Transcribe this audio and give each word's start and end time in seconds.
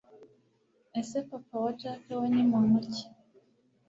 ese 0.99 1.17
papa 1.29 1.55
wa 1.63 1.71
jack 1.79 2.01
we 2.19 2.27
nimuntu 2.33 2.77
ki 2.93 3.05